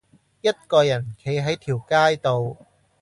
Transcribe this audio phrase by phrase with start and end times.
[0.41, 2.57] 一個人企喺條街度